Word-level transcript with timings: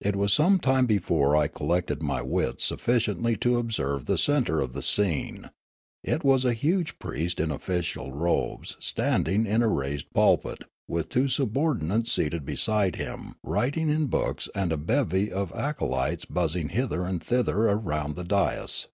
It 0.00 0.16
was 0.16 0.32
some 0.32 0.58
time 0.58 0.86
before 0.86 1.36
I 1.36 1.46
collected 1.46 2.02
my 2.02 2.22
wits 2.22 2.70
suffi 2.70 2.96
ciently 2.96 3.38
to 3.40 3.58
observe 3.58 4.06
the 4.06 4.16
centre 4.16 4.62
of 4.62 4.72
the 4.72 4.80
scene; 4.80 5.50
it 6.02 6.24
was 6.24 6.46
a 6.46 6.54
huge 6.54 6.98
priest 6.98 7.38
in 7.38 7.50
official 7.50 8.12
robes 8.12 8.78
standing 8.80 9.44
in 9.44 9.60
a 9.60 9.68
raised 9.68 10.08
pulpit 10.14 10.62
with 10.88 11.10
two 11.10 11.28
subordinates 11.28 12.10
seated 12.12 12.46
beside 12.46 12.96
him 12.96 13.34
writing 13.42 13.90
in 13.90 14.06
books 14.06 14.48
and 14.54 14.72
a 14.72 14.78
bevy 14.78 15.30
of 15.30 15.52
acolytes 15.52 16.24
buzzing 16.24 16.70
hither 16.70 17.04
and 17.04 17.22
thither 17.22 17.58
around 17.68 18.16
the 18.16 18.24
dais. 18.24 18.88